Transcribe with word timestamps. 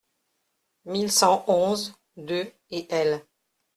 mille 0.85 1.11
cent 1.11 1.45
onze-deux 1.47 2.51
et 2.71 2.87
L. 2.91 3.23